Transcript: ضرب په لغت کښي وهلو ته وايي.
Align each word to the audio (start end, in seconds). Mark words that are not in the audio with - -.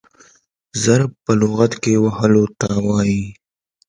ضرب 0.83 1.11
په 1.23 1.31
لغت 1.41 1.71
کښي 1.83 1.95
وهلو 2.03 2.43
ته 2.59 2.67
وايي. 2.87 3.23